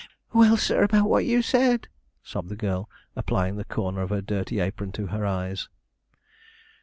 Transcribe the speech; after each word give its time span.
'Well, 0.33 0.57
sir, 0.57 0.81
about 0.81 1.07
what 1.07 1.25
you 1.27 1.43
said,' 1.43 1.87
sobbed 2.23 2.49
the 2.49 2.55
girl, 2.55 2.89
applying 3.15 3.57
the 3.57 3.63
corner 3.65 4.01
of 4.01 4.09
her 4.09 4.19
dirty 4.23 4.59
apron 4.59 4.91
to 4.93 5.05
her 5.13 5.27
eyes. 5.27 5.69